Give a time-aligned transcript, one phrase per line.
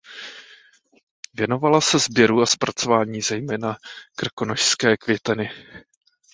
[1.33, 3.77] Věnovala se sběru a zpracování zejména
[4.15, 5.49] krkonošské květeny.